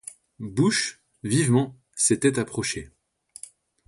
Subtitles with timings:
[0.39, 2.89] Busch, vivement, s'était approché.